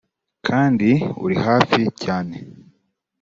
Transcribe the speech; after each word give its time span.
kandi 0.47 0.89
uri 1.23 1.35
hafi 1.47 1.79
cyane 2.03 2.35